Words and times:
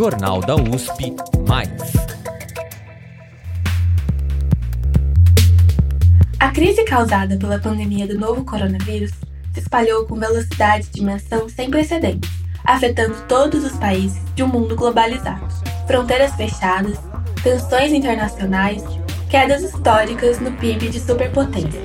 Jornal 0.00 0.40
da 0.40 0.56
USP 0.56 1.14
Mais. 1.46 1.68
A 6.38 6.50
crise 6.52 6.82
causada 6.84 7.36
pela 7.36 7.58
pandemia 7.58 8.06
do 8.06 8.18
novo 8.18 8.42
coronavírus 8.42 9.10
se 9.52 9.60
espalhou 9.60 10.06
com 10.06 10.18
velocidade 10.18 10.86
e 10.86 11.00
dimensão 11.00 11.50
sem 11.50 11.70
precedentes, 11.70 12.30
afetando 12.64 13.14
todos 13.28 13.62
os 13.62 13.76
países 13.76 14.18
de 14.34 14.42
um 14.42 14.48
mundo 14.48 14.74
globalizado. 14.74 15.46
Fronteiras 15.86 16.34
fechadas, 16.34 16.98
tensões 17.42 17.92
internacionais, 17.92 18.82
quedas 19.30 19.62
históricas 19.62 20.40
no 20.40 20.50
PIB 20.52 20.88
de 20.88 21.00
superpotência. 21.00 21.80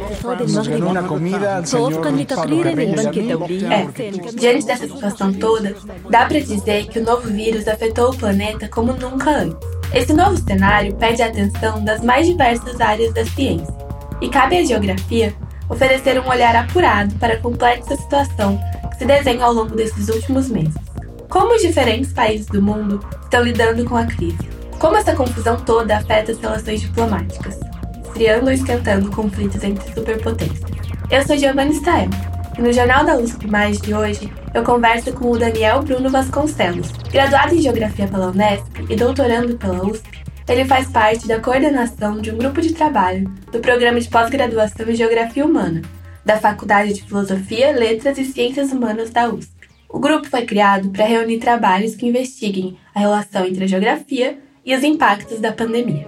É, 3.71 4.31
diante 4.31 4.65
dessa 4.65 4.87
situação 4.87 5.31
toda, 5.31 5.75
dá 6.09 6.25
para 6.25 6.39
dizer 6.39 6.87
que 6.87 6.99
o 6.99 7.03
novo 7.03 7.29
vírus 7.29 7.67
afetou 7.67 8.09
o 8.09 8.17
planeta 8.17 8.67
como 8.67 8.93
nunca 8.93 9.29
antes. 9.29 9.57
Esse 9.93 10.11
novo 10.11 10.35
cenário 10.37 10.95
pede 10.95 11.21
a 11.21 11.27
atenção 11.27 11.83
das 11.85 12.01
mais 12.03 12.25
diversas 12.25 12.81
áreas 12.81 13.13
da 13.13 13.23
ciência, 13.23 13.73
e 14.19 14.27
cabe 14.27 14.57
à 14.57 14.65
geografia 14.65 15.33
oferecer 15.69 16.19
um 16.19 16.27
olhar 16.27 16.55
apurado 16.55 17.13
para 17.15 17.35
a 17.35 17.39
complexa 17.39 17.95
situação 17.95 18.59
que 18.89 18.97
se 18.97 19.05
desenha 19.05 19.45
ao 19.45 19.53
longo 19.53 19.75
desses 19.75 20.09
últimos 20.09 20.49
meses. 20.49 20.75
Como 21.29 21.55
os 21.55 21.61
diferentes 21.61 22.11
países 22.11 22.47
do 22.47 22.61
mundo 22.61 22.99
estão 23.23 23.43
lidando 23.43 23.85
com 23.85 23.95
a 23.95 24.05
crise? 24.05 24.54
Como 24.79 24.97
essa 24.97 25.15
confusão 25.15 25.59
toda 25.59 25.97
afeta 25.97 26.31
as 26.31 26.39
relações 26.39 26.81
diplomáticas, 26.81 27.59
esfriando 28.03 28.47
ou 28.47 28.51
esquentando 28.51 29.09
conflitos 29.09 29.63
entre 29.63 29.93
superpotências? 29.93 30.71
Eu 31.09 31.25
sou 31.25 31.37
Giovanna 31.37 31.71
Stael 31.73 32.09
e 32.57 32.61
no 32.61 32.71
Jornal 32.71 33.05
da 33.05 33.17
USP 33.17 33.47
Mais 33.47 33.79
de 33.79 33.93
hoje 33.93 34.31
eu 34.53 34.63
converso 34.63 35.11
com 35.13 35.31
o 35.31 35.37
Daniel 35.37 35.81
Bruno 35.81 36.09
Vasconcelos, 36.09 36.91
graduado 37.11 37.55
em 37.55 37.61
Geografia 37.61 38.07
pela 38.07 38.27
Unesp 38.27 38.65
e 38.89 38.95
doutorando 38.95 39.57
pela 39.57 39.85
USP 39.85 40.25
ele 40.47 40.65
faz 40.65 40.87
parte 40.89 41.27
da 41.27 41.39
coordenação 41.39 42.21
de 42.21 42.29
um 42.31 42.37
grupo 42.37 42.61
de 42.61 42.73
trabalho 42.73 43.27
do 43.51 43.59
programa 43.59 43.99
de 43.99 44.07
pós-graduação 44.07 44.87
em 44.87 44.95
Geografia 44.95 45.43
Humana, 45.43 45.81
da 46.23 46.37
Faculdade 46.37 46.93
de 46.93 47.01
Filosofia, 47.01 47.71
Letras 47.71 48.17
e 48.17 48.25
Ciências 48.25 48.71
Humanas 48.71 49.09
da 49.09 49.27
USP. 49.27 49.51
O 49.89 49.99
grupo 49.99 50.27
foi 50.27 50.45
criado 50.45 50.89
para 50.89 51.05
reunir 51.05 51.39
trabalhos 51.39 51.95
que 51.95 52.05
investiguem 52.05 52.77
a 52.93 52.99
relação 52.99 53.45
entre 53.45 53.63
a 53.63 53.67
geografia 53.67 54.37
e 54.65 54.75
os 54.75 54.83
impactos 54.83 55.39
da 55.39 55.51
pandemia. 55.51 56.07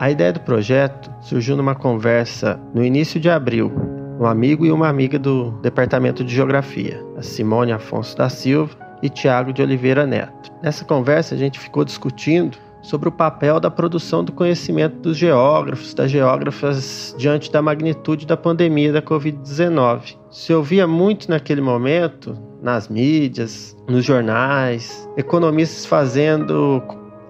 A 0.00 0.10
ideia 0.10 0.32
do 0.32 0.40
projeto 0.40 1.14
surgiu 1.20 1.56
numa 1.56 1.76
conversa 1.76 2.58
no 2.74 2.84
início 2.84 3.20
de 3.20 3.30
abril. 3.30 3.72
Um 4.18 4.26
amigo 4.26 4.66
e 4.66 4.72
uma 4.72 4.88
amiga 4.88 5.18
do 5.18 5.52
Departamento 5.62 6.24
de 6.24 6.34
Geografia, 6.34 7.00
a 7.16 7.22
Simone 7.22 7.72
Afonso 7.72 8.16
da 8.16 8.28
Silva 8.28 8.76
e 9.00 9.08
Tiago 9.08 9.52
de 9.52 9.62
Oliveira 9.62 10.04
Neto. 10.04 10.50
Nessa 10.62 10.84
conversa, 10.84 11.34
a 11.34 11.38
gente 11.38 11.58
ficou 11.58 11.84
discutindo 11.84 12.58
sobre 12.82 13.08
o 13.08 13.12
papel 13.12 13.60
da 13.60 13.70
produção 13.70 14.24
do 14.24 14.32
conhecimento 14.32 14.96
dos 14.96 15.16
geógrafos, 15.16 15.94
das 15.94 16.10
geógrafas 16.10 17.14
diante 17.16 17.50
da 17.50 17.62
magnitude 17.62 18.26
da 18.26 18.36
pandemia 18.36 18.92
da 18.92 19.00
Covid-19. 19.00 20.16
Se 20.30 20.52
ouvia 20.52 20.86
muito 20.86 21.30
naquele 21.30 21.60
momento, 21.60 22.36
nas 22.60 22.88
mídias, 22.88 23.76
nos 23.88 24.04
jornais, 24.04 25.08
economistas 25.16 25.86
fazendo 25.86 26.82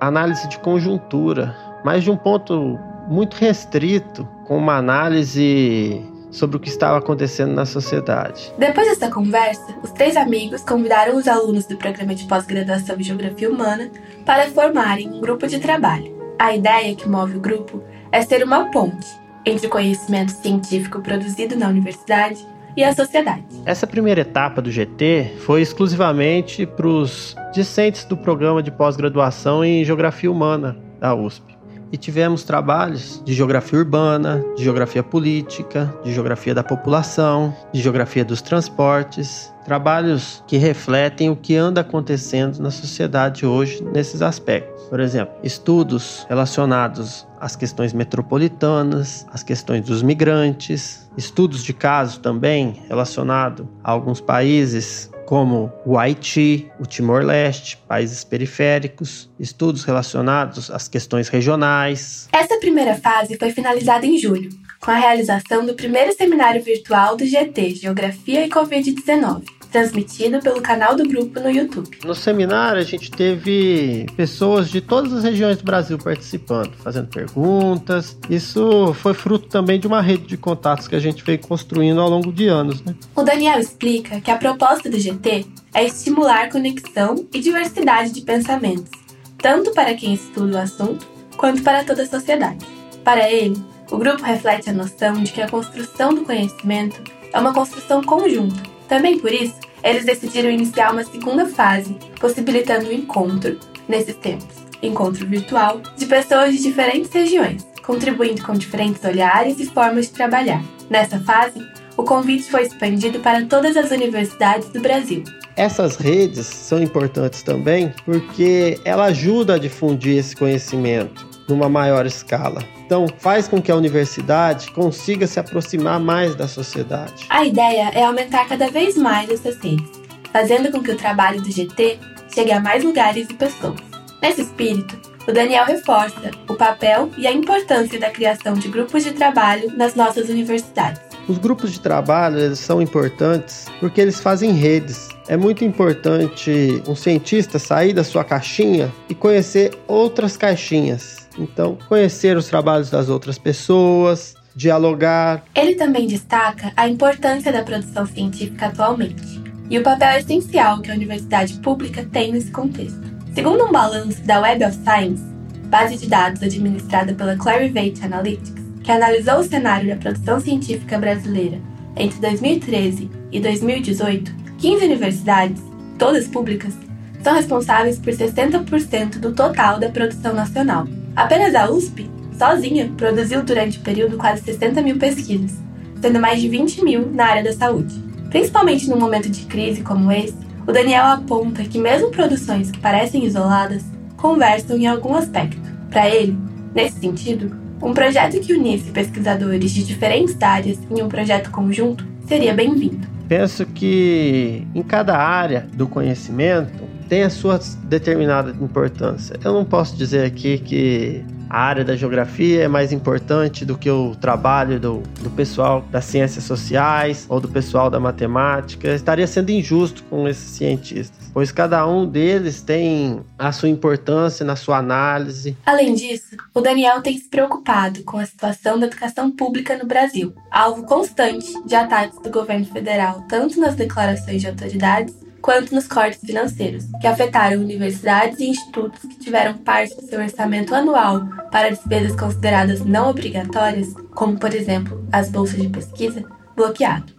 análise 0.07 0.49
de 0.49 0.59
conjuntura, 0.59 1.57
mas 1.85 2.03
de 2.03 2.11
um 2.11 2.17
ponto 2.17 2.79
muito 3.09 3.35
restrito, 3.35 4.27
com 4.45 4.57
uma 4.57 4.77
análise 4.77 6.03
sobre 6.31 6.57
o 6.57 6.61
que 6.61 6.69
estava 6.69 6.99
acontecendo 6.99 7.53
na 7.53 7.67
sociedade. 7.67 8.53
Depois 8.59 8.89
dessa 8.89 9.11
conversa, 9.11 9.67
os 9.83 9.91
três 9.91 10.17
amigos 10.17 10.63
convidaram 10.63 11.17
os 11.17 11.29
alunos 11.29 11.67
do 11.67 11.77
programa 11.77 12.15
de 12.15 12.25
pós-graduação 12.25 12.97
em 12.97 13.03
Geografia 13.03 13.51
Humana 13.51 13.91
para 14.25 14.49
formarem 14.49 15.11
um 15.11 15.21
grupo 15.21 15.47
de 15.47 15.59
trabalho. 15.59 16.17
A 16.39 16.55
ideia 16.55 16.95
que 16.95 17.09
move 17.09 17.37
o 17.37 17.41
grupo 17.41 17.83
é 18.11 18.23
ser 18.23 18.43
uma 18.43 18.71
ponte 18.71 19.07
entre 19.45 19.67
o 19.67 19.71
conhecimento 19.71 20.33
científico 20.33 21.01
produzido 21.01 21.55
na 21.57 21.69
universidade 21.69 22.47
e 22.77 22.85
a 22.85 22.95
sociedade. 22.95 23.45
Essa 23.65 23.87
primeira 23.87 24.21
etapa 24.21 24.63
do 24.63 24.71
GT 24.71 25.37
foi 25.45 25.63
exclusivamente 25.63 26.67
para 26.67 26.87
os 26.87 27.37
discentes 27.53 28.05
do 28.05 28.17
programa 28.17 28.63
de 28.63 28.71
pós-graduação 28.71 29.65
em 29.65 29.85
Geografia 29.85 30.31
Humana 30.31 30.77
da 30.99 31.15
USP 31.15 31.53
e 31.93 31.97
tivemos 31.99 32.43
trabalhos 32.43 33.23
de 33.23 33.35
geografia 33.35 33.79
urbana, 33.79 34.43
de 34.57 34.65
geografia 34.65 35.03
política, 35.03 35.95
de 36.03 36.13
geografia 36.13 36.55
da 36.55 36.65
população, 36.65 37.55
de 37.71 37.83
geografia 37.83 38.25
dos 38.25 38.41
transportes, 38.41 39.53
trabalhos 39.67 40.43
que 40.47 40.57
refletem 40.57 41.29
o 41.29 41.37
que 41.37 41.55
anda 41.55 41.83
acontecendo 41.83 42.59
na 42.61 42.71
sociedade 42.71 43.45
hoje 43.45 43.85
nesses 43.93 44.23
aspectos. 44.23 44.85
Por 44.85 45.01
exemplo, 45.01 45.35
estudos 45.43 46.27
relacionados 46.31 47.27
às 47.43 47.57
questões 47.57 47.93
metropolitanas, 47.93 49.27
às 49.33 49.43
questões 49.43 49.85
dos 49.85 50.01
migrantes, 50.01 51.11
estudos 51.17 51.65
de 51.65 51.73
caso 51.73 52.21
também 52.21 52.81
relacionado 52.89 53.69
a 53.83 53.91
alguns 53.91 54.21
países 54.21 55.11
como 55.27 55.73
o 55.85 55.99
Haiti, 55.99 56.71
o 56.79 56.87
Timor-Leste, 56.87 57.79
países 57.89 58.23
periféricos, 58.23 59.29
estudos 59.41 59.83
relacionados 59.83 60.71
às 60.71 60.87
questões 60.87 61.29
regionais. 61.29 62.29
Essa 62.33 62.61
primeira 62.61 62.95
fase 62.95 63.37
foi 63.37 63.51
finalizada 63.51 64.07
em 64.07 64.17
julho, 64.19 64.51
com 64.79 64.93
a 64.93 64.97
realização 64.97 65.67
do 65.67 65.75
primeiro 65.75 66.13
seminário 66.13 66.63
virtual 66.63 67.17
do 67.17 67.27
GT 67.27 67.75
Geografia 67.75 68.47
e 68.47 68.49
Covid-19 68.49 69.62
transmitido 69.73 70.39
pelo 70.41 70.61
canal 70.61 70.95
do 70.95 71.03
grupo 71.09 71.41
no 71.41 71.51
YouTube. 71.51 71.99
No 72.05 72.15
seminário, 72.15 72.81
a 72.81 72.85
gente 72.85 73.11
teve 73.11 74.07
pessoas 74.15 74.69
de 74.69 74.81
todas 74.81 75.13
as 75.13 75.25
regiões 75.25 75.57
do 75.57 75.65
Brasil 75.65 75.99
participando, 75.99 76.75
fazendo 76.77 77.09
perguntas. 77.09 78.17
Isso 78.29 78.93
foi 78.95 79.15
fruto 79.15 79.49
também 79.49 79.81
de 79.81 79.87
uma 79.87 80.03
rede 80.03 80.27
de 80.27 80.37
contatos 80.37 80.87
que 80.87 80.95
a 80.95 81.01
gente 81.01 81.25
veio 81.25 81.39
construindo 81.39 82.01
ao 82.01 82.11
longo 82.11 82.31
de 82.31 82.47
anos. 82.47 82.83
Né? 82.83 82.95
O 83.17 83.23
Daniel 83.23 83.59
explica 83.59 84.21
que 84.21 84.31
a 84.31 84.37
proposta 84.37 84.91
do 84.91 85.01
GT 85.01 85.47
é 85.75 85.85
estimular 85.85 86.51
conexão 86.51 87.27
e 87.33 87.41
diversidade 87.41 88.13
de 88.13 88.21
pensamentos, 88.21 88.91
tanto 89.39 89.73
para 89.73 89.95
quem 89.95 90.13
estuda 90.13 90.59
o 90.59 90.61
assunto 90.61 91.07
quanto 91.37 91.63
para 91.63 91.83
toda 91.83 92.03
a 92.03 92.07
sociedade. 92.07 92.65
Para 93.03 93.29
ele, 93.31 93.57
o 93.91 93.97
grupo 93.97 94.23
reflete 94.23 94.69
a 94.69 94.73
noção 94.73 95.15
de 95.15 95.33
que 95.33 95.41
a 95.41 95.49
construção 95.49 96.15
do 96.15 96.23
conhecimento 96.23 97.01
é 97.33 97.41
uma 97.41 97.55
construção 97.55 98.03
conjunta 98.03 98.72
também 98.93 99.19
por 99.19 99.33
isso, 99.33 99.55
eles 99.83 100.05
decidiram 100.05 100.51
iniciar 100.51 100.93
uma 100.93 101.03
segunda 101.03 101.47
fase, 101.47 101.97
possibilitando 102.21 102.91
o 102.91 102.93
encontro, 102.93 103.59
nesses 103.89 104.15
tempos, 104.17 104.55
encontro 104.83 105.27
virtual, 105.27 105.81
de 105.97 106.05
pessoas 106.05 106.53
de 106.53 106.63
diferentes 106.63 107.11
regiões, 107.11 107.67
contribuindo 107.83 108.45
com 108.45 108.53
diferentes 108.53 109.03
olhares 109.03 109.59
e 109.61 109.65
formas 109.65 110.09
de 110.09 110.13
trabalhar. 110.13 110.63
Nessa 110.91 111.19
fase, 111.21 111.59
o 111.97 112.03
convite 112.03 112.51
foi 112.51 112.65
expandido 112.65 113.19
para 113.21 113.47
todas 113.47 113.79
as 113.79 113.91
universidades 113.91 114.69
do 114.69 114.81
Brasil. 114.81 115.25
Essas 115.57 115.97
redes 115.97 116.47
são 116.47 116.83
importantes 116.83 117.43
também 117.43 117.95
porque 118.05 118.79
ela 118.85 119.05
ajuda 119.05 119.55
a 119.55 119.59
difundir 119.59 120.19
esse 120.19 120.37
conhecimento 120.37 121.32
numa 121.49 121.69
maior 121.69 122.07
escala. 122.07 122.63
Então, 122.85 123.07
faz 123.19 123.49
com 123.49 123.61
que 123.61 123.71
a 123.71 123.77
universidade 123.77 124.71
consiga 124.73 125.27
se 125.27 125.41
aproximar 125.41 125.99
mais 125.99 126.35
da 126.35 126.47
sociedade. 126.47 127.27
A 127.29 127.45
ideia 127.45 127.91
é 127.95 128.05
aumentar 128.05 128.47
cada 128.47 128.69
vez 128.69 128.97
mais 128.97 129.31
essas 129.31 129.57
redes, 129.59 130.03
fazendo 130.33 130.71
com 130.71 130.83
que 130.83 130.91
o 130.91 130.97
trabalho 130.97 131.41
do 131.41 131.51
GT 131.51 131.99
chegue 132.35 132.53
a 132.53 132.61
mais 132.61 132.83
lugares 132.85 133.29
e 133.31 133.35
pessoas. 133.35 133.81
Nesse 134.21 134.43
espírito, 134.43 134.97
o 135.27 135.33
Daniel 135.33 135.65
reforça 135.65 136.31
o 136.49 136.55
papel 136.55 137.11
e 137.17 137.27
a 137.27 137.33
importância 137.33 137.99
da 137.99 138.11
criação 138.11 138.55
de 138.55 138.69
grupos 138.69 139.05
de 139.05 139.13
trabalho 139.13 139.73
nas 139.77 139.95
nossas 139.95 140.29
universidades. 140.29 141.01
Os 141.29 141.39
grupos 141.39 141.73
de 141.73 141.81
trabalho 141.81 142.55
são 142.57 142.83
importantes 142.83 143.67
porque 143.79 144.01
eles 144.01 144.21
fazem 144.21 144.53
redes. 144.53 145.09
É 145.29 145.37
muito 145.37 145.65
importante 145.65 146.83
um 146.89 146.97
cientista 146.97 147.61
sair 147.61 147.93
da 147.93 148.03
sua 148.03 148.25
caixinha 148.25 148.93
e 149.09 149.15
conhecer 149.15 149.73
outras 149.87 150.37
caixinhas 150.37 151.22
então, 151.39 151.79
conhecer 151.89 152.37
os 152.37 152.47
trabalhos 152.47 152.91
das 152.91 153.09
outras 153.09 153.39
pessoas, 153.39 154.35
dialogar. 154.55 155.45
Ele 155.55 155.75
também 155.75 156.07
destaca 156.07 156.73
a 156.77 156.89
importância 156.89 157.53
da 157.53 157.63
produção 157.63 158.07
científica 158.07 158.67
atualmente 158.67 159.43
e 159.71 159.79
o 159.79 159.83
papel 159.83 160.19
essencial 160.19 160.81
que 160.81 160.91
a 160.91 160.95
universidade 160.95 161.55
pública 161.61 162.07
tem 162.11 162.33
nesse 162.33 162.51
contexto. 162.51 163.01
Segundo 163.35 163.65
um 163.65 163.73
balanço 163.73 164.21
da 164.23 164.41
Web 164.41 164.65
of 164.65 164.77
Science, 164.85 165.25
base 165.69 165.97
de 165.97 166.07
dados 166.07 166.43
administrada 166.43 167.15
pela 167.15 167.37
Clarivate 167.37 168.05
Analytics, 168.05 168.63
que 168.85 168.93
analisou 168.93 169.39
o 169.39 169.45
cenário 169.45 169.89
da 169.89 169.97
produção 169.97 170.39
científica 170.39 170.99
brasileira 170.99 171.59
entre 171.97 172.21
2013 172.21 173.11
e 173.31 173.41
2018, 173.41 174.35
15 174.59 174.85
universidades, 174.85 175.63
todas 175.99 176.27
públicas, 176.27 176.75
são 177.23 177.35
responsáveis 177.35 177.99
por 177.99 178.13
60% 178.13 179.19
do 179.19 179.33
total 179.33 179.79
da 179.79 179.89
produção 179.89 180.35
nacional. 180.35 180.87
Apenas 181.15 181.55
a 181.55 181.71
USP, 181.71 182.11
sozinha, 182.39 182.91
produziu 182.97 183.43
durante 183.43 183.79
o 183.79 183.83
período 183.83 184.17
quase 184.17 184.43
60 184.43 184.81
mil 184.81 184.97
pesquisas, 184.99 185.59
sendo 186.01 186.19
mais 186.19 186.41
de 186.41 186.49
20 186.49 186.83
mil 186.85 187.11
na 187.13 187.27
área 187.27 187.45
da 187.45 187.53
saúde. 187.53 187.95
Principalmente 188.31 188.89
num 188.89 188.99
momento 188.99 189.29
de 189.29 189.45
crise 189.45 189.83
como 189.83 190.11
esse, 190.11 190.37
o 190.67 190.73
Daniel 190.73 191.05
aponta 191.05 191.65
que 191.65 191.79
mesmo 191.79 192.11
produções 192.11 192.71
que 192.71 192.79
parecem 192.79 193.25
isoladas 193.25 193.85
conversam 194.17 194.77
em 194.79 194.87
algum 194.87 195.15
aspecto. 195.15 195.61
Para 195.91 196.09
ele, 196.09 196.37
nesse 196.75 196.99
sentido, 196.99 197.55
um 197.83 197.93
projeto 197.93 198.41
que 198.41 198.55
unisse 198.55 198.91
pesquisadores 198.91 199.73
de 199.73 199.85
diferentes 199.85 200.41
áreas 200.41 200.79
em 200.91 201.03
um 201.03 201.09
projeto 201.09 201.51
conjunto 201.51 202.07
seria 202.27 202.55
bem-vindo. 202.55 203.07
Penso 203.29 203.67
que 203.67 204.67
em 204.75 204.83
cada 204.83 205.17
área 205.17 205.67
do 205.75 205.87
conhecimento 205.87 206.92
tem 207.13 207.25
a 207.25 207.29
sua 207.29 207.61
determinada 207.85 208.57
importância. 208.59 209.39
Eu 209.45 209.53
não 209.53 209.67
posso 209.67 209.95
dizer 209.95 210.25
aqui 210.25 210.57
que 210.57 211.23
a 211.51 211.61
área 211.61 211.85
da 211.85 211.95
geografia 211.95 212.63
é 212.63 212.69
mais 212.69 212.91
importante 212.91 213.67
do 213.67 213.77
que 213.77 213.91
o 213.91 214.17
trabalho 214.17 214.81
do, 214.81 215.03
do 215.21 215.29
pessoal 215.29 215.85
das 215.91 216.07
ciências 216.07 216.43
sociais 216.45 217.27
ou 217.29 217.39
do 217.39 217.49
pessoal 217.49 217.91
da 217.91 218.01
matemática. 218.01 218.89
Eu 218.89 218.95
estaria 218.95 219.27
sendo 219.27 219.51
injusto 219.51 220.03
com 220.05 220.27
esses 220.27 220.53
cientistas, 220.53 221.31
pois 221.35 221.53
cada 221.53 221.87
um 221.87 222.07
deles 222.07 222.63
tem 222.63 223.21
a 223.39 223.53
sua 223.53 223.69
importância 223.69 224.43
na 224.43 224.57
sua 224.57 224.79
análise. 224.79 225.55
Além 225.67 225.95
disso, 225.95 226.35
o 226.55 226.63
Daniel 226.63 227.03
tem 227.03 227.19
se 227.19 227.29
preocupado 227.29 228.03
com 228.05 228.17
a 228.17 228.25
situação 228.25 228.79
da 228.79 228.87
educação 228.87 229.31
pública 229.31 229.77
no 229.77 229.85
Brasil, 229.85 230.33
alvo 230.51 230.87
constante 230.87 231.63
de 231.67 231.75
ataques 231.75 232.19
do 232.23 232.31
governo 232.31 232.65
federal, 232.65 233.23
tanto 233.29 233.61
nas 233.61 233.75
declarações 233.75 234.41
de 234.41 234.49
autoridades 234.49 235.22
quanto 235.43 235.75
nos 235.75 235.89
cortes 235.89 236.21
financeiros, 236.25 236.85
que 237.01 237.07
afetaram 237.07 237.61
universidades 237.61 238.39
e 238.39 238.47
institutos 238.49 239.01
que 239.03 239.19
tiveram 239.19 239.59
parte 239.59 239.95
do 239.97 240.07
seu 240.07 240.21
orçamento 240.21 240.75
anual 240.75 241.27
para 241.51 241.71
despesas 241.71 242.19
consideradas 242.19 242.85
não 242.85 243.11
obrigatórias, 243.11 243.93
como 244.15 244.39
por 244.39 244.55
exemplo 244.55 245.05
as 245.13 245.29
bolsas 245.29 245.61
de 245.61 245.69
pesquisa, 245.69 246.25
bloqueado 246.55 247.13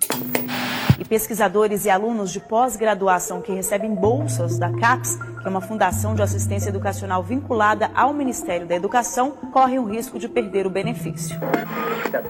pesquisadores 1.13 1.86
e 1.86 1.92
alunos 1.92 2.31
de 2.31 2.39
pós-graduação 2.39 3.39
que 3.39 3.54
recebem 3.54 3.94
bolsas 3.94 4.57
da 4.57 4.71
CAPES, 4.71 5.15
que 5.15 5.45
é 5.45 5.48
uma 5.48 5.62
fundação 5.62 6.15
de 6.15 6.24
assistência 6.24 6.69
educacional 6.69 7.21
vinculada 7.21 7.92
ao 7.94 8.15
Ministério 8.15 8.65
da 8.65 8.74
Educação, 8.74 9.30
correm 9.51 9.77
o 9.77 9.83
risco 9.83 10.18
de 10.18 10.27
perder 10.27 10.65
o 10.65 10.71
benefício. 10.71 11.39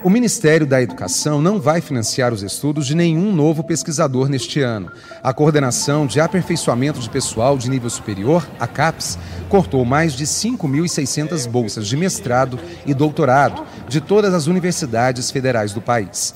O 0.02 0.10
Ministério 0.10 0.66
da 0.66 0.82
Educação 0.82 1.40
não 1.40 1.58
vai 1.58 1.80
financiar 1.80 2.30
os 2.30 2.42
estudos 2.42 2.86
de 2.86 2.94
nenhum 2.94 3.32
novo 3.32 3.64
pesquisador 3.64 4.28
neste 4.28 4.60
ano. 4.60 4.92
A 5.22 5.32
Coordenação 5.32 6.06
de 6.06 6.20
Aperfeiçoamento 6.20 7.00
de 7.00 7.08
Pessoal 7.08 7.56
de 7.56 7.70
Nível 7.70 7.88
Superior, 7.88 8.46
a 8.60 8.66
CAPES, 8.66 9.18
cortou 9.48 9.82
mais 9.86 10.12
de 10.12 10.26
5.600 10.26 11.48
bolsas 11.48 11.86
de 11.86 11.96
mestrado 11.96 12.60
e 12.84 12.92
doutorado 12.92 13.64
de 13.88 14.02
todas 14.02 14.34
as 14.34 14.46
universidades 14.46 15.30
federais 15.30 15.72
do 15.72 15.80
país. 15.80 16.34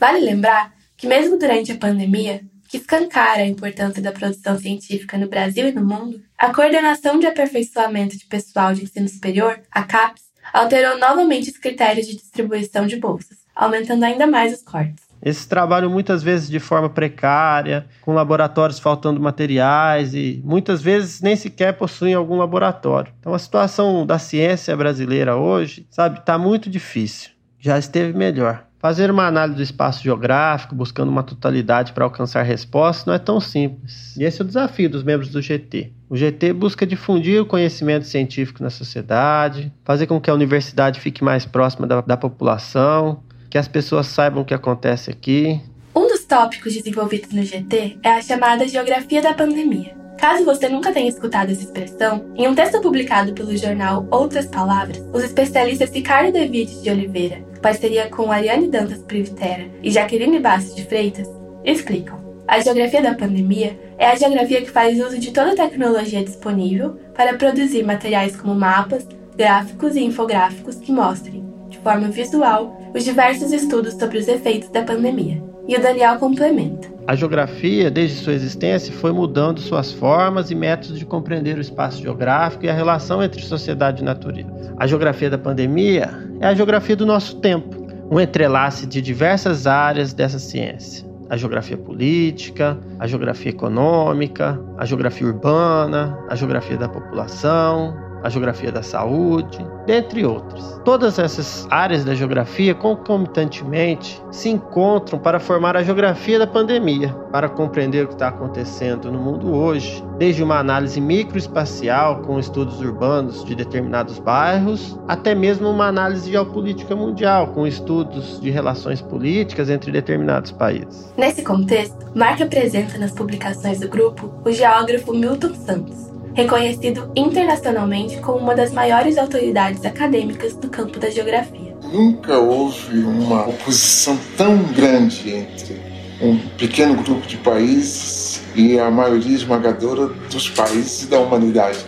Vale 0.00 0.18
lembrar 0.18 0.81
que, 1.02 1.08
mesmo 1.08 1.36
durante 1.36 1.72
a 1.72 1.76
pandemia, 1.76 2.42
que 2.68 2.76
escancara 2.76 3.42
a 3.42 3.46
importância 3.46 4.00
da 4.00 4.12
produção 4.12 4.56
científica 4.56 5.18
no 5.18 5.26
Brasil 5.26 5.66
e 5.66 5.72
no 5.72 5.84
mundo, 5.84 6.22
a 6.38 6.54
Coordenação 6.54 7.18
de 7.18 7.26
Aperfeiçoamento 7.26 8.16
de 8.16 8.24
Pessoal 8.24 8.72
de 8.72 8.84
Ensino 8.84 9.08
Superior, 9.08 9.58
a 9.68 9.82
CAPES, 9.82 10.22
alterou 10.52 10.96
novamente 11.00 11.50
os 11.50 11.58
critérios 11.58 12.06
de 12.06 12.14
distribuição 12.14 12.86
de 12.86 12.94
bolsas, 12.94 13.38
aumentando 13.52 14.04
ainda 14.04 14.28
mais 14.28 14.54
os 14.54 14.62
cortes. 14.62 15.04
Esse 15.20 15.48
trabalho 15.48 15.90
muitas 15.90 16.22
vezes 16.22 16.48
de 16.48 16.60
forma 16.60 16.88
precária, 16.88 17.84
com 18.02 18.14
laboratórios 18.14 18.78
faltando 18.78 19.20
materiais 19.20 20.14
e 20.14 20.40
muitas 20.44 20.80
vezes 20.80 21.20
nem 21.20 21.34
sequer 21.34 21.72
possuem 21.72 22.14
algum 22.14 22.36
laboratório. 22.36 23.12
Então 23.18 23.34
a 23.34 23.40
situação 23.40 24.06
da 24.06 24.20
ciência 24.20 24.76
brasileira 24.76 25.36
hoje, 25.36 25.84
sabe, 25.90 26.20
está 26.20 26.38
muito 26.38 26.70
difícil. 26.70 27.30
Já 27.58 27.76
esteve 27.76 28.16
melhor. 28.16 28.66
Fazer 28.82 29.12
uma 29.12 29.28
análise 29.28 29.56
do 29.56 29.62
espaço 29.62 30.02
geográfico, 30.02 30.74
buscando 30.74 31.08
uma 31.08 31.22
totalidade 31.22 31.92
para 31.92 32.02
alcançar 32.02 32.42
respostas, 32.42 33.06
não 33.06 33.14
é 33.14 33.18
tão 33.18 33.38
simples. 33.38 34.16
E 34.16 34.24
esse 34.24 34.42
é 34.42 34.44
o 34.44 34.46
desafio 34.46 34.90
dos 34.90 35.04
membros 35.04 35.28
do 35.28 35.40
GT. 35.40 35.92
O 36.10 36.16
GT 36.16 36.52
busca 36.52 36.84
difundir 36.84 37.40
o 37.40 37.46
conhecimento 37.46 38.08
científico 38.08 38.60
na 38.60 38.70
sociedade, 38.70 39.72
fazer 39.84 40.08
com 40.08 40.20
que 40.20 40.28
a 40.28 40.34
universidade 40.34 40.98
fique 40.98 41.22
mais 41.22 41.46
próxima 41.46 41.86
da, 41.86 42.00
da 42.00 42.16
população, 42.16 43.22
que 43.48 43.56
as 43.56 43.68
pessoas 43.68 44.08
saibam 44.08 44.42
o 44.42 44.44
que 44.44 44.52
acontece 44.52 45.12
aqui. 45.12 45.60
Um 45.94 46.08
dos 46.08 46.24
tópicos 46.24 46.74
desenvolvidos 46.74 47.32
no 47.32 47.44
GT 47.44 47.98
é 48.02 48.10
a 48.10 48.20
chamada 48.20 48.66
Geografia 48.66 49.22
da 49.22 49.32
Pandemia. 49.32 50.01
Caso 50.22 50.44
você 50.44 50.68
nunca 50.68 50.92
tenha 50.92 51.08
escutado 51.08 51.50
essa 51.50 51.64
expressão, 51.64 52.26
em 52.36 52.46
um 52.46 52.54
texto 52.54 52.80
publicado 52.80 53.32
pelo 53.32 53.56
jornal 53.56 54.06
Outras 54.08 54.46
Palavras, 54.46 55.02
os 55.12 55.24
especialistas 55.24 55.90
Ricardo 55.90 56.32
Davides 56.32 56.80
de 56.80 56.90
Oliveira 56.90 57.42
parceria 57.60 58.08
com 58.08 58.30
Ariane 58.30 58.68
Dantas 58.68 58.98
Privitera 58.98 59.66
e 59.82 59.90
Jaqueline 59.90 60.38
Bastos 60.38 60.76
de 60.76 60.84
Freitas, 60.84 61.28
explicam. 61.64 62.20
A 62.46 62.60
geografia 62.60 63.02
da 63.02 63.16
pandemia 63.16 63.76
é 63.98 64.06
a 64.06 64.14
geografia 64.14 64.62
que 64.62 64.70
faz 64.70 65.00
uso 65.04 65.18
de 65.18 65.32
toda 65.32 65.54
a 65.54 65.56
tecnologia 65.56 66.22
disponível 66.22 67.00
para 67.16 67.34
produzir 67.34 67.82
materiais 67.82 68.36
como 68.36 68.54
mapas, 68.54 69.04
gráficos 69.36 69.96
e 69.96 70.04
infográficos 70.04 70.76
que 70.76 70.92
mostrem, 70.92 71.44
de 71.68 71.78
forma 71.78 72.06
visual, 72.06 72.80
os 72.94 73.02
diversos 73.02 73.50
estudos 73.50 73.94
sobre 73.94 74.18
os 74.18 74.28
efeitos 74.28 74.68
da 74.68 74.82
pandemia. 74.82 75.42
E 75.66 75.74
o 75.74 75.82
Daniel 75.82 76.16
complementa. 76.20 76.91
A 77.04 77.16
geografia, 77.16 77.90
desde 77.90 78.16
sua 78.16 78.32
existência, 78.32 78.92
foi 78.94 79.12
mudando 79.12 79.60
suas 79.60 79.90
formas 79.92 80.52
e 80.52 80.54
métodos 80.54 80.98
de 80.98 81.04
compreender 81.04 81.58
o 81.58 81.60
espaço 81.60 82.00
geográfico 82.00 82.64
e 82.64 82.70
a 82.70 82.72
relação 82.72 83.20
entre 83.22 83.42
sociedade 83.42 84.02
e 84.02 84.04
natureza. 84.04 84.72
A 84.76 84.86
geografia 84.86 85.28
da 85.28 85.36
pandemia 85.36 86.10
é 86.40 86.46
a 86.46 86.54
geografia 86.54 86.94
do 86.94 87.04
nosso 87.04 87.40
tempo, 87.40 87.86
um 88.08 88.20
entrelace 88.20 88.86
de 88.86 89.00
diversas 89.00 89.66
áreas 89.66 90.12
dessa 90.12 90.38
ciência. 90.38 91.04
A 91.28 91.36
geografia 91.36 91.76
política, 91.76 92.78
a 93.00 93.06
geografia 93.06 93.50
econômica, 93.50 94.60
a 94.78 94.84
geografia 94.84 95.26
urbana, 95.26 96.16
a 96.28 96.36
geografia 96.36 96.76
da 96.76 96.88
população, 96.88 97.96
a 98.22 98.28
geografia 98.28 98.70
da 98.70 98.82
saúde, 98.82 99.64
dentre 99.86 100.24
outras. 100.24 100.80
Todas 100.84 101.18
essas 101.18 101.66
áreas 101.70 102.04
da 102.04 102.14
geografia 102.14 102.74
concomitantemente 102.74 104.22
se 104.30 104.48
encontram 104.48 105.18
para 105.18 105.40
formar 105.40 105.76
a 105.76 105.82
geografia 105.82 106.38
da 106.38 106.46
pandemia, 106.46 107.14
para 107.30 107.48
compreender 107.48 108.04
o 108.04 108.08
que 108.08 108.14
está 108.14 108.28
acontecendo 108.28 109.10
no 109.10 109.18
mundo 109.18 109.52
hoje, 109.52 110.04
desde 110.18 110.42
uma 110.42 110.58
análise 110.58 111.00
microespacial 111.00 112.22
com 112.22 112.38
estudos 112.38 112.80
urbanos 112.80 113.44
de 113.44 113.54
determinados 113.54 114.18
bairros, 114.18 114.98
até 115.08 115.34
mesmo 115.34 115.68
uma 115.68 115.86
análise 115.86 116.30
geopolítica 116.30 116.94
mundial 116.94 117.48
com 117.48 117.66
estudos 117.66 118.40
de 118.40 118.50
relações 118.50 119.00
políticas 119.00 119.68
entre 119.68 119.90
determinados 119.90 120.52
países. 120.52 121.12
Nesse 121.16 121.42
contexto, 121.42 121.96
Mark 122.14 122.40
apresenta 122.40 122.98
nas 122.98 123.12
publicações 123.12 123.80
do 123.80 123.88
grupo 123.88 124.32
o 124.44 124.52
geógrafo 124.52 125.12
Milton 125.12 125.54
Santos 125.54 126.11
reconhecido 126.34 127.10
internacionalmente 127.14 128.18
como 128.18 128.38
uma 128.38 128.54
das 128.54 128.72
maiores 128.72 129.18
autoridades 129.18 129.84
acadêmicas 129.84 130.54
do 130.54 130.68
campo 130.68 130.98
da 130.98 131.10
geografia. 131.10 131.76
Nunca 131.92 132.38
houve 132.38 132.98
uma 132.98 133.48
oposição 133.48 134.18
tão 134.36 134.62
grande 134.72 135.30
entre 135.30 135.80
um 136.20 136.38
pequeno 136.56 136.94
grupo 137.02 137.26
de 137.26 137.36
países 137.36 138.42
e 138.54 138.78
a 138.78 138.90
maioria 138.90 139.34
esmagadora 139.34 140.06
dos 140.30 140.48
países 140.50 141.06
da 141.06 141.18
humanidade. 141.20 141.84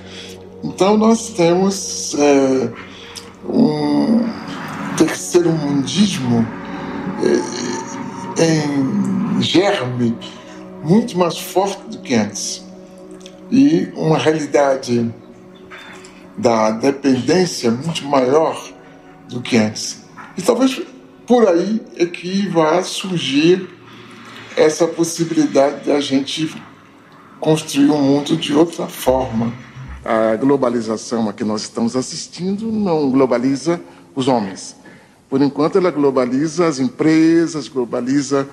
Então 0.62 0.97
nós 0.97 1.30
temos 1.30 2.14
é, 2.19 2.71
um 3.49 4.26
terceiro 4.97 5.50
mundismo 5.52 6.47
é, 8.38 8.45
em 8.45 9.42
germe 9.42 10.16
muito 10.83 11.16
mais 11.16 11.38
forte 11.38 11.83
do 11.88 11.99
que 11.99 12.14
antes 12.14 12.63
e 13.51 13.89
uma 13.95 14.19
realidade 14.19 15.13
da 16.37 16.71
dependência 16.73 17.71
muito 17.71 18.05
maior 18.05 18.61
do 19.29 19.41
que 19.41 19.57
antes. 19.57 20.03
E 20.37 20.43
talvez 20.43 20.83
por 21.27 21.49
aí 21.49 21.81
é 21.97 22.07
que 22.07 22.49
vai 22.49 22.83
surgir 22.83 23.69
essa 24.57 24.87
possibilidade 24.87 25.85
de 25.85 25.91
a 25.91 26.01
gente 26.01 26.55
construir 27.41 27.91
um 27.91 28.01
mundo 28.01 28.37
de 28.37 28.55
outra 28.55 28.87
forma. 28.87 29.53
A 30.05 30.37
globalização 30.37 31.29
a 31.29 31.33
que 31.33 31.45
nós 31.45 31.63
estamos 31.63 31.97
assistindo 31.97 32.71
não 32.71 33.11
globaliza 33.11 33.81
os 34.15 34.29
homens. 34.29 34.77
Por 35.31 35.41
enquanto, 35.41 35.79
ela 35.79 35.91
globaliza 35.91 36.67
as 36.67 36.79
empresas, 36.79 37.69
globaliza 37.69 38.49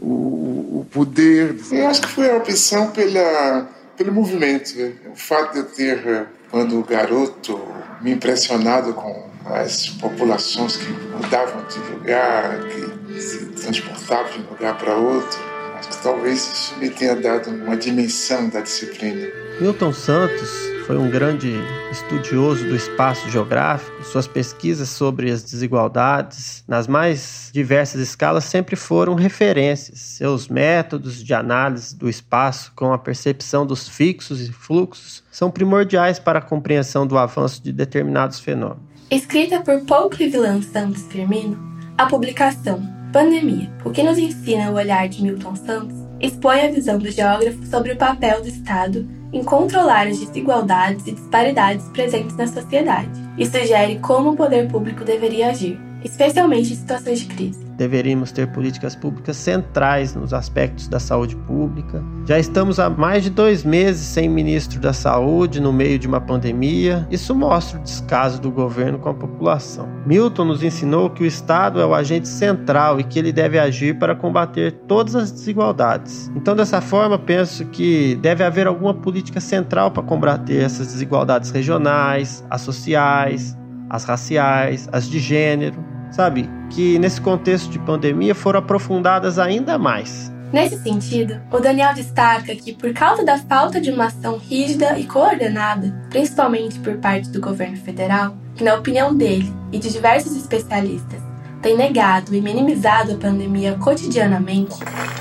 o, 0.00 0.80
o 0.80 0.86
poder. 0.90 1.56
Eu 1.70 1.86
acho 1.86 2.00
que 2.00 2.08
foi 2.08 2.30
a 2.30 2.36
opção 2.36 2.90
pela 2.90 3.68
pelo 3.96 4.12
movimento. 4.12 4.76
Né? 4.76 4.92
O 5.12 5.16
fato 5.16 5.52
de 5.52 5.58
eu 5.60 5.64
ter, 5.64 6.06
eh, 6.06 6.26
quando 6.50 6.82
garoto, 6.84 7.60
me 8.00 8.12
impressionado 8.12 8.92
com 8.92 9.30
as 9.46 9.88
populações 9.88 10.76
que 10.76 10.88
mudavam 10.90 11.64
de 11.66 11.78
lugar, 11.92 12.60
que 12.64 13.20
se 13.20 13.46
transportavam 13.46 14.32
de 14.32 14.38
um 14.38 14.50
lugar 14.50 14.76
para 14.78 14.94
outro, 14.96 15.38
acho 15.78 15.88
que 15.90 16.02
talvez 16.02 16.38
isso 16.38 16.78
me 16.78 16.90
tenha 16.90 17.14
dado 17.14 17.50
uma 17.50 17.76
dimensão 17.76 18.48
da 18.48 18.60
disciplina. 18.60 19.28
Milton 19.60 19.92
Santos 19.92 20.73
foi 20.86 20.98
um 20.98 21.10
grande 21.10 21.54
estudioso 21.90 22.66
do 22.66 22.76
espaço 22.76 23.30
geográfico. 23.30 24.04
Suas 24.04 24.26
pesquisas 24.26 24.90
sobre 24.90 25.30
as 25.30 25.42
desigualdades 25.42 26.62
nas 26.68 26.86
mais 26.86 27.50
diversas 27.52 28.00
escalas 28.02 28.44
sempre 28.44 28.76
foram 28.76 29.14
referências. 29.14 29.98
Seus 29.98 30.46
métodos 30.46 31.24
de 31.24 31.32
análise 31.32 31.96
do 31.96 32.08
espaço 32.08 32.70
com 32.76 32.92
a 32.92 32.98
percepção 32.98 33.66
dos 33.66 33.88
fixos 33.88 34.42
e 34.42 34.52
fluxos 34.52 35.22
são 35.30 35.50
primordiais 35.50 36.18
para 36.18 36.38
a 36.38 36.42
compreensão 36.42 37.06
do 37.06 37.16
avanço 37.16 37.62
de 37.62 37.72
determinados 37.72 38.38
fenômenos. 38.38 38.82
Escrita 39.10 39.60
por 39.60 39.80
Paul 39.86 40.10
Cleveland 40.10 40.64
Santos 40.66 41.02
Firmino, 41.04 41.58
a 41.96 42.06
publicação 42.06 42.82
Pandemia, 43.10 43.70
o 43.84 43.90
que 43.90 44.02
nos 44.02 44.18
ensina 44.18 44.70
o 44.70 44.74
olhar 44.74 45.08
de 45.08 45.22
Milton 45.22 45.54
Santos, 45.54 46.03
expõe 46.20 46.62
a 46.62 46.70
visão 46.70 46.98
do 46.98 47.10
geógrafo 47.10 47.66
sobre 47.66 47.92
o 47.92 47.96
papel 47.96 48.42
do 48.42 48.48
Estado 48.48 49.06
em 49.32 49.42
controlar 49.42 50.06
as 50.06 50.18
desigualdades 50.18 51.06
e 51.06 51.12
disparidades 51.12 51.88
presentes 51.88 52.36
na 52.36 52.46
sociedade. 52.46 53.10
E 53.36 53.44
sugere 53.44 53.98
como 53.98 54.30
o 54.30 54.36
poder 54.36 54.68
público 54.68 55.04
deveria 55.04 55.48
agir, 55.48 55.78
especialmente 56.04 56.72
em 56.72 56.76
situações 56.76 57.20
de 57.20 57.26
crise 57.26 57.63
deveríamos 57.76 58.32
ter 58.32 58.46
políticas 58.48 58.94
públicas 58.94 59.36
centrais 59.36 60.14
nos 60.14 60.32
aspectos 60.32 60.88
da 60.88 60.98
saúde 61.00 61.36
pública. 61.36 62.02
Já 62.26 62.38
estamos 62.38 62.78
há 62.78 62.88
mais 62.88 63.22
de 63.24 63.30
dois 63.30 63.64
meses 63.64 64.06
sem 64.06 64.28
ministro 64.28 64.80
da 64.80 64.92
Saúde 64.92 65.60
no 65.60 65.72
meio 65.72 65.98
de 65.98 66.06
uma 66.06 66.20
pandemia. 66.20 67.06
Isso 67.10 67.34
mostra 67.34 67.78
o 67.78 67.82
descaso 67.82 68.40
do 68.40 68.50
governo 68.50 68.98
com 68.98 69.08
a 69.08 69.14
população. 69.14 69.88
Milton 70.06 70.44
nos 70.46 70.62
ensinou 70.62 71.10
que 71.10 71.22
o 71.22 71.26
Estado 71.26 71.80
é 71.80 71.86
o 71.86 71.94
agente 71.94 72.28
central 72.28 73.00
e 73.00 73.04
que 73.04 73.18
ele 73.18 73.32
deve 73.32 73.58
agir 73.58 73.98
para 73.98 74.14
combater 74.14 74.72
todas 74.86 75.14
as 75.14 75.30
desigualdades. 75.30 76.30
Então, 76.34 76.54
dessa 76.54 76.80
forma, 76.80 77.18
penso 77.18 77.66
que 77.66 78.14
deve 78.16 78.44
haver 78.44 78.66
alguma 78.66 78.94
política 78.94 79.40
central 79.40 79.90
para 79.90 80.02
combater 80.02 80.62
essas 80.62 80.86
desigualdades 80.86 81.50
regionais, 81.50 82.44
as 82.48 82.60
sociais, 82.62 83.56
as 83.90 84.04
raciais, 84.04 84.88
as 84.92 85.08
de 85.08 85.18
gênero 85.18 85.94
sabe? 86.14 86.48
Que 86.70 86.98
nesse 86.98 87.20
contexto 87.20 87.68
de 87.70 87.78
pandemia 87.78 88.34
foram 88.34 88.60
aprofundadas 88.60 89.38
ainda 89.38 89.76
mais. 89.76 90.32
Nesse 90.52 90.78
sentido, 90.78 91.40
o 91.50 91.58
Daniel 91.58 91.92
destaca 91.94 92.54
que, 92.54 92.72
por 92.72 92.92
causa 92.92 93.24
da 93.24 93.36
falta 93.38 93.80
de 93.80 93.90
uma 93.90 94.06
ação 94.06 94.38
rígida 94.38 94.96
e 94.96 95.04
coordenada, 95.04 95.92
principalmente 96.10 96.78
por 96.78 96.96
parte 96.98 97.28
do 97.30 97.40
governo 97.40 97.76
federal, 97.76 98.36
que, 98.54 98.62
na 98.62 98.74
opinião 98.74 99.12
dele 99.12 99.52
e 99.72 99.78
de 99.80 99.90
diversos 99.90 100.36
especialistas, 100.36 101.20
tem 101.60 101.76
negado 101.76 102.32
e 102.34 102.40
minimizado 102.40 103.14
a 103.14 103.16
pandemia 103.16 103.74
cotidianamente. 103.80 104.76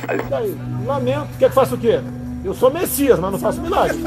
Aí, 0.08 0.56
lamento. 0.86 1.30
Quer 1.40 1.50
que 1.50 1.56
faça 1.56 1.74
o 1.74 1.78
quê? 1.80 2.00
Eu 2.46 2.54
sou 2.54 2.72
Messias, 2.72 3.18
mas 3.18 3.32
não 3.32 3.40
faço 3.40 3.60
milagre. 3.60 3.98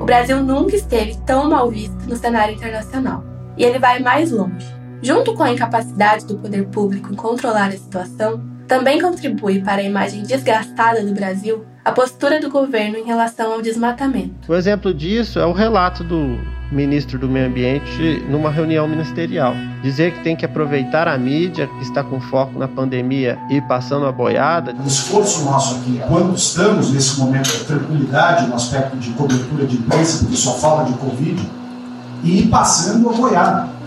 O 0.00 0.04
Brasil 0.06 0.42
nunca 0.42 0.76
esteve 0.76 1.18
tão 1.26 1.50
mal 1.50 1.68
visto 1.68 2.08
no 2.08 2.16
cenário 2.16 2.54
internacional. 2.54 3.22
E 3.56 3.64
ele 3.64 3.78
vai 3.78 3.98
mais 3.98 4.30
longe. 4.30 4.77
Junto 5.00 5.34
com 5.34 5.44
a 5.44 5.52
incapacidade 5.52 6.26
do 6.26 6.36
poder 6.36 6.66
público 6.66 7.12
em 7.12 7.16
controlar 7.16 7.68
a 7.68 7.72
situação, 7.72 8.40
também 8.66 9.00
contribui 9.00 9.62
para 9.62 9.80
a 9.80 9.84
imagem 9.84 10.24
desgastada 10.24 11.02
do 11.04 11.14
Brasil 11.14 11.64
a 11.84 11.92
postura 11.92 12.40
do 12.40 12.50
governo 12.50 12.98
em 12.98 13.04
relação 13.04 13.52
ao 13.52 13.62
desmatamento. 13.62 14.50
O 14.50 14.54
exemplo 14.54 14.92
disso 14.92 15.38
é 15.38 15.46
o 15.46 15.52
relato 15.52 16.04
do 16.04 16.38
ministro 16.70 17.18
do 17.18 17.28
Meio 17.28 17.46
Ambiente 17.46 18.22
numa 18.28 18.50
reunião 18.50 18.86
ministerial. 18.86 19.54
Dizer 19.82 20.12
que 20.12 20.22
tem 20.22 20.36
que 20.36 20.44
aproveitar 20.44 21.08
a 21.08 21.16
mídia, 21.16 21.66
que 21.66 21.82
está 21.84 22.04
com 22.04 22.20
foco 22.20 22.58
na 22.58 22.68
pandemia 22.68 23.38
e 23.48 23.60
passando 23.62 24.04
a 24.04 24.12
boiada. 24.12 24.74
O 24.74 24.86
esforço 24.86 25.44
nosso 25.44 25.76
aqui, 25.76 25.98
quando 26.06 26.36
estamos 26.36 26.92
nesse 26.92 27.18
momento 27.18 27.50
de 27.50 27.64
tranquilidade 27.64 28.46
no 28.48 28.54
aspecto 28.54 28.98
de 28.98 29.10
cobertura 29.12 29.64
de 29.64 29.76
imprensa, 29.76 30.18
porque 30.18 30.36
só 30.36 30.54
fala 30.58 30.84
de 30.84 30.92
Covid, 30.94 31.50
e 32.22 32.40
ir 32.40 32.48
passando 32.48 33.08
a 33.08 33.12
boiada 33.12 33.77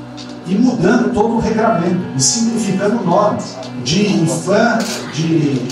e 0.52 0.56
mudando 0.56 1.14
todo 1.14 1.38
o 1.38 1.40
regramento 1.40 2.02
e 2.14 2.22
simplificando 2.22 3.02
normas 3.06 3.58
de 3.86 4.24
IFAM, 4.24 4.80
de 5.14 5.26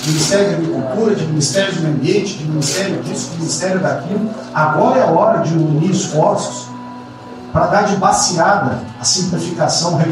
Ministério 0.08 0.52
da 0.52 0.54
Agricultura, 0.54 1.16
de 1.16 1.26
Ministério 1.26 1.76
do 1.76 1.82
Meio 1.82 1.96
Ambiente, 1.96 2.38
de 2.38 2.46
Ministério 2.46 3.04
disso, 3.04 3.32
de 3.32 3.38
Ministério 3.40 3.80
daquilo. 3.82 4.30
Agora 4.54 5.00
é 5.00 5.04
a 5.04 5.12
hora 5.12 5.40
de 5.40 5.54
unir 5.54 5.92
esforços 5.92 6.69
para 7.52 7.68
dar 7.68 7.84
de 7.84 7.96
baseada 7.96 8.80
a 9.00 9.04
simplificação 9.04 10.00
eh, 10.00 10.06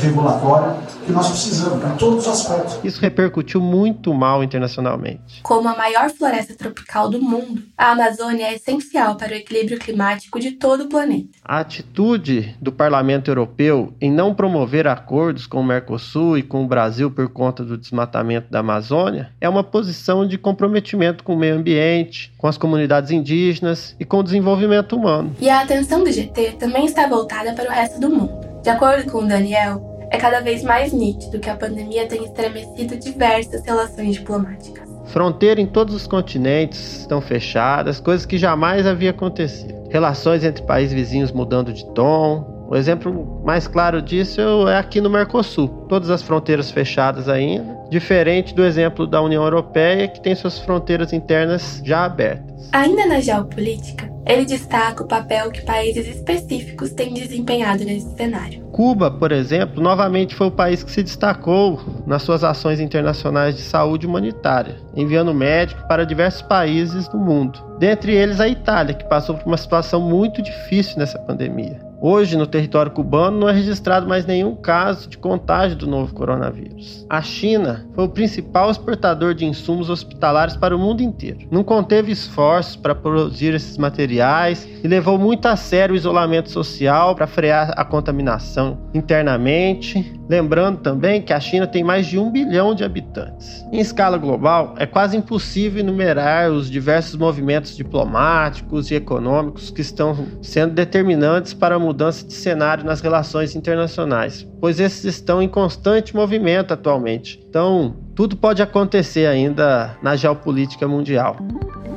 regulatória 0.00 0.76
que 1.04 1.12
nós 1.12 1.28
precisamos, 1.28 1.84
em 1.84 1.96
todos 1.96 2.26
os 2.26 2.32
aspectos. 2.32 2.78
Isso 2.82 3.00
repercutiu 3.00 3.60
muito 3.60 4.12
mal 4.14 4.42
internacionalmente. 4.42 5.42
Como 5.42 5.68
a 5.68 5.76
maior 5.76 6.10
floresta 6.10 6.54
tropical 6.54 7.08
do 7.08 7.20
mundo, 7.20 7.62
a 7.76 7.92
Amazônia 7.92 8.46
é 8.46 8.54
essencial 8.54 9.16
para 9.16 9.32
o 9.32 9.34
equilíbrio 9.34 9.78
climático 9.78 10.40
de 10.40 10.52
todo 10.52 10.84
o 10.84 10.88
planeta. 10.88 11.28
A 11.44 11.58
atitude 11.58 12.56
do 12.60 12.72
Parlamento 12.72 13.30
Europeu 13.30 13.94
em 14.00 14.10
não 14.10 14.34
promover 14.34 14.86
acordos 14.86 15.46
com 15.46 15.60
o 15.60 15.64
Mercosul 15.64 16.38
e 16.38 16.42
com 16.42 16.64
o 16.64 16.68
Brasil 16.68 17.10
por 17.10 17.28
conta 17.28 17.62
do 17.62 17.76
desmatamento 17.76 18.50
da 18.50 18.60
Amazônia 18.60 19.30
é 19.40 19.48
uma 19.48 19.62
posição 19.62 20.26
de 20.26 20.38
comprometimento 20.38 21.22
com 21.22 21.34
o 21.34 21.38
meio 21.38 21.56
ambiente, 21.56 22.32
com 22.38 22.46
as 22.46 22.56
comunidades 22.56 23.10
indígenas 23.10 23.94
e 24.00 24.04
com 24.04 24.18
o 24.18 24.22
desenvolvimento 24.22 24.96
humano. 24.96 25.34
E 25.40 25.50
a 25.50 25.60
atenção 25.60 26.02
do 26.02 26.10
GT 26.10 26.53
também 26.54 26.86
está 26.86 27.06
voltada 27.06 27.52
para 27.52 27.68
o 27.68 27.72
resto 27.72 28.00
do 28.00 28.10
mundo. 28.10 28.40
De 28.62 28.70
acordo 28.70 29.10
com 29.10 29.18
o 29.18 29.28
Daniel, 29.28 29.94
é 30.10 30.16
cada 30.16 30.40
vez 30.40 30.62
mais 30.62 30.92
nítido 30.92 31.40
que 31.40 31.50
a 31.50 31.56
pandemia 31.56 32.06
tem 32.06 32.24
estremecido 32.24 32.96
diversas 32.96 33.64
relações 33.64 34.14
diplomáticas. 34.14 34.88
Fronteiras 35.06 35.62
em 35.62 35.66
todos 35.66 35.94
os 35.94 36.06
continentes 36.06 37.00
estão 37.00 37.20
fechadas, 37.20 38.00
coisas 38.00 38.24
que 38.24 38.38
jamais 38.38 38.86
havia 38.86 39.10
acontecido. 39.10 39.74
Relações 39.90 40.44
entre 40.44 40.62
países 40.62 40.94
vizinhos 40.94 41.30
mudando 41.30 41.72
de 41.72 41.84
tom. 41.92 42.66
O 42.68 42.76
exemplo 42.76 43.42
mais 43.44 43.68
claro 43.68 44.00
disso 44.00 44.40
é 44.68 44.78
aqui 44.78 45.00
no 45.00 45.10
Mercosul. 45.10 45.68
Todas 45.88 46.10
as 46.10 46.22
fronteiras 46.22 46.70
fechadas 46.70 47.28
ainda, 47.28 47.76
diferente 47.90 48.54
do 48.54 48.64
exemplo 48.64 49.06
da 49.06 49.20
União 49.20 49.42
Europeia, 49.44 50.08
que 50.08 50.20
tem 50.20 50.34
suas 50.34 50.58
fronteiras 50.58 51.12
internas 51.12 51.82
já 51.84 52.04
abertas. 52.04 52.68
Ainda 52.72 53.06
na 53.06 53.20
geopolítica, 53.20 54.10
ele 54.26 54.44
destaca 54.44 55.02
o 55.02 55.06
papel 55.06 55.50
que 55.50 55.62
países 55.62 56.06
específicos 56.08 56.90
têm 56.90 57.12
desempenhado 57.12 57.84
nesse 57.84 58.14
cenário. 58.16 58.62
Cuba, 58.72 59.10
por 59.10 59.30
exemplo, 59.30 59.82
novamente 59.82 60.34
foi 60.34 60.48
o 60.48 60.50
país 60.50 60.82
que 60.82 60.90
se 60.90 61.02
destacou 61.02 61.80
nas 62.06 62.22
suas 62.22 62.42
ações 62.42 62.80
internacionais 62.80 63.54
de 63.54 63.62
saúde 63.62 64.06
humanitária, 64.06 64.76
enviando 64.96 65.34
médicos 65.34 65.84
para 65.86 66.06
diversos 66.06 66.42
países 66.42 67.06
do 67.08 67.18
mundo. 67.18 67.62
Dentre 67.78 68.14
eles 68.14 68.40
a 68.40 68.48
Itália, 68.48 68.94
que 68.94 69.04
passou 69.04 69.36
por 69.36 69.46
uma 69.46 69.56
situação 69.56 70.00
muito 70.00 70.42
difícil 70.42 70.98
nessa 70.98 71.18
pandemia. 71.18 71.83
Hoje, 72.00 72.36
no 72.36 72.46
território 72.46 72.92
cubano, 72.92 73.38
não 73.38 73.48
é 73.48 73.52
registrado 73.52 74.06
mais 74.06 74.26
nenhum 74.26 74.54
caso 74.54 75.08
de 75.08 75.16
contágio 75.16 75.76
do 75.76 75.86
novo 75.86 76.12
coronavírus. 76.14 77.06
A 77.08 77.22
China 77.22 77.86
foi 77.94 78.04
o 78.04 78.08
principal 78.08 78.70
exportador 78.70 79.34
de 79.34 79.46
insumos 79.46 79.88
hospitalares 79.88 80.56
para 80.56 80.76
o 80.76 80.78
mundo 80.78 81.02
inteiro. 81.02 81.46
Não 81.50 81.64
conteve 81.64 82.12
esforços 82.12 82.76
para 82.76 82.94
produzir 82.94 83.54
esses 83.54 83.78
materiais 83.78 84.68
e 84.82 84.88
levou 84.88 85.18
muito 85.18 85.46
a 85.46 85.56
sério 85.56 85.94
o 85.94 85.96
isolamento 85.96 86.50
social 86.50 87.14
para 87.14 87.26
frear 87.26 87.72
a 87.76 87.84
contaminação 87.84 88.78
internamente. 88.92 90.20
Lembrando 90.28 90.78
também 90.78 91.22
que 91.22 91.32
a 91.32 91.40
China 91.40 91.66
tem 91.66 91.84
mais 91.84 92.06
de 92.06 92.18
um 92.18 92.30
bilhão 92.30 92.74
de 92.74 92.82
habitantes. 92.84 93.64
Em 93.72 93.80
escala 93.80 94.16
global, 94.16 94.74
é 94.78 94.86
quase 94.86 95.16
impossível 95.16 95.80
enumerar 95.80 96.50
os 96.50 96.70
diversos 96.70 97.16
movimentos 97.16 97.76
diplomáticos 97.76 98.90
e 98.90 98.94
econômicos 98.94 99.70
que 99.70 99.80
estão 99.80 100.26
sendo 100.42 100.74
determinantes 100.74 101.54
para 101.54 101.74
a 101.74 101.78
mudança 101.94 102.26
de 102.26 102.34
cenário 102.34 102.84
nas 102.84 103.00
relações 103.00 103.54
internacionais, 103.54 104.44
pois 104.60 104.80
esses 104.80 105.04
estão 105.04 105.40
em 105.40 105.48
constante 105.48 106.14
movimento 106.14 106.74
atualmente. 106.74 107.40
Então, 107.48 107.94
tudo 108.16 108.36
pode 108.36 108.60
acontecer 108.60 109.26
ainda 109.26 109.96
na 110.02 110.16
geopolítica 110.16 110.88
mundial. 110.88 111.36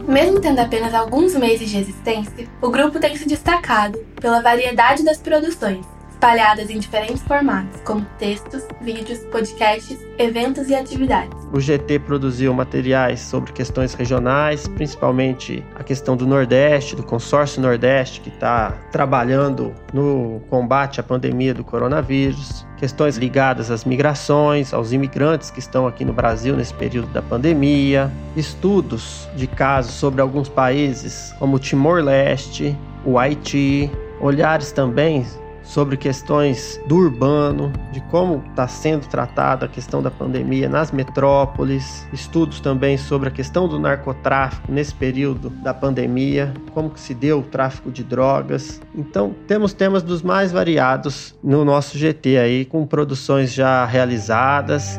Mesmo 0.08 0.39
tendo 0.39 0.60
apenas 0.60 0.94
alguns 0.94 1.36
meses 1.36 1.70
de 1.70 1.80
existência, 1.80 2.48
o 2.62 2.70
grupo 2.70 3.00
tem 3.00 3.18
se 3.18 3.27
destacado 3.27 3.98
pela 4.22 4.39
variedade 4.39 5.04
das 5.04 5.18
produções, 5.18 5.86
espalhadas 6.17 6.71
em 6.71 6.79
diferentes 6.79 7.21
formatos, 7.21 7.79
como 7.81 8.03
textos, 8.17 8.63
vídeos, 8.81 9.19
podcasts, 9.31 10.00
eventos 10.17 10.67
e 10.67 10.74
atividades. 10.74 11.38
O 11.53 11.59
GT 11.59 12.00
produziu 12.00 12.51
materiais 12.55 13.19
sobre 13.19 13.53
questões 13.53 13.93
regionais, 13.93 14.67
principalmente 14.67 15.63
a 15.75 15.83
questão 15.83 16.17
do 16.17 16.25
Nordeste, 16.25 16.95
do 16.95 17.03
consórcio 17.03 17.62
Nordeste, 17.62 18.19
que 18.21 18.29
está 18.29 18.71
trabalhando 18.91 19.74
no 19.93 20.41
combate 20.50 21.00
à 21.00 21.03
pandemia 21.03 21.53
do 21.53 21.63
coronavírus, 21.63 22.65
questões 22.77 23.15
ligadas 23.17 23.69
às 23.69 23.86
migrações, 23.86 24.74
aos 24.74 24.91
imigrantes 24.91 25.51
que 25.51 25.59
estão 25.59 25.86
aqui 25.86 26.03
no 26.03 26.13
Brasil 26.13 26.55
nesse 26.55 26.74
período 26.74 27.07
da 27.09 27.21
pandemia, 27.21 28.12
estudos 28.36 29.29
de 29.36 29.45
casos 29.45 29.93
sobre 29.93 30.19
alguns 30.19 30.50
países 30.50 31.33
como 31.38 31.59
Timor-Leste, 31.59 32.75
o 33.05 33.19
Haiti, 33.19 33.91
olhares 34.19 34.71
também 34.71 35.24
sobre 35.67 35.97
questões 35.97 36.79
do 36.88 36.95
urbano, 36.95 37.71
de 37.91 38.00
como 38.09 38.43
está 38.50 38.67
sendo 38.67 39.05
tratada 39.07 39.65
a 39.65 39.69
questão 39.69 40.01
da 40.01 40.09
pandemia 40.09 40.69
nas 40.69 40.91
metrópoles, 40.91 42.07
estudos 42.13 42.62
também 42.62 42.97
sobre 42.97 43.27
a 43.27 43.31
questão 43.31 43.67
do 43.67 43.77
narcotráfico 43.77 44.71
nesse 44.71 44.95
período 44.95 45.50
da 45.50 45.74
pandemia, 45.74 46.53
como 46.74 46.89
que 46.89 47.00
se 47.00 47.13
deu 47.13 47.39
o 47.39 47.43
tráfico 47.43 47.91
de 47.91 48.03
drogas. 48.03 48.81
Então, 48.95 49.36
temos 49.45 49.74
temas 49.74 50.01
dos 50.01 50.21
mais 50.21 50.51
variados 50.51 51.36
no 51.43 51.65
nosso 51.65 51.97
GT 51.97 52.38
aí, 52.38 52.65
com 52.65 52.86
produções 52.88 53.53
já 53.53 53.86
realizadas. 53.86 54.97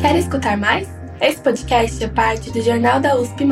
Quer 0.00 0.16
escutar 0.16 0.56
mais? 0.56 0.88
Esse 1.20 1.40
podcast 1.40 2.02
é 2.02 2.08
parte 2.08 2.50
do 2.50 2.60
Jornal 2.60 2.98
da 2.98 3.14
USP+. 3.16 3.46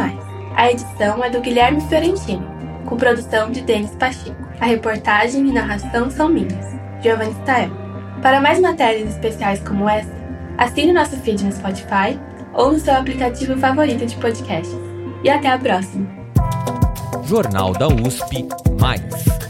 A 0.56 0.72
edição 0.72 1.22
é 1.22 1.30
do 1.30 1.40
Guilherme 1.40 1.80
Fiorentino, 1.82 2.44
com 2.86 2.96
produção 2.96 3.52
de 3.52 3.60
Denis 3.60 3.94
Pacheco. 3.94 4.47
A 4.60 4.66
reportagem 4.66 5.46
e 5.48 5.52
narração 5.52 6.10
são 6.10 6.28
minhas, 6.28 6.76
Giovanni 7.00 7.32
Stael. 7.42 7.70
Para 8.20 8.40
mais 8.40 8.60
matérias 8.60 9.10
especiais 9.10 9.60
como 9.60 9.88
essa, 9.88 10.12
assine 10.56 10.92
nosso 10.92 11.16
feed 11.18 11.44
no 11.44 11.52
Spotify 11.52 12.18
ou 12.52 12.72
no 12.72 12.78
seu 12.80 12.94
aplicativo 12.94 13.56
favorito 13.56 14.04
de 14.04 14.16
podcasts. 14.16 14.76
E 15.22 15.30
até 15.30 15.48
a 15.48 15.58
próxima! 15.58 16.08
Jornal 17.24 17.72
da 17.72 17.86
USP 17.86 18.48
Mais. 18.80 19.47